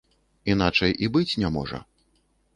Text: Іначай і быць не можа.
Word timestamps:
Іначай 0.53 0.95
і 1.03 1.11
быць 1.17 1.29
не 1.45 1.53
можа. 1.59 1.85